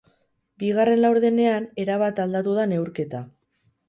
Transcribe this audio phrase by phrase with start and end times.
[0.61, 3.23] Bigarren laurdenean, erabat aldatu da neurketa.